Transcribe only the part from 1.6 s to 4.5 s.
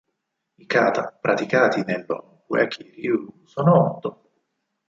nello Uechi-ryū sono otto.